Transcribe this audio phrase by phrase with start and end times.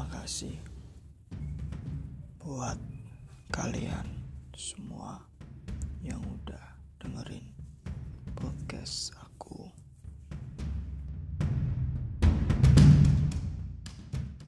[0.00, 0.56] Terima kasih
[2.40, 2.80] buat
[3.52, 4.08] kalian
[4.56, 5.20] semua
[6.00, 6.72] yang udah
[7.04, 7.44] dengerin
[8.32, 9.12] podcast